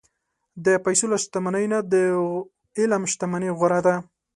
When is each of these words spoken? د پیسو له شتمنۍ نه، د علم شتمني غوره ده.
د 0.65 0.67
پیسو 0.85 1.05
له 1.11 1.17
شتمنۍ 1.23 1.65
نه، 1.73 1.79
د 1.93 1.95
علم 2.79 3.03
شتمني 3.11 3.49
غوره 3.57 3.79
ده. 3.85 3.95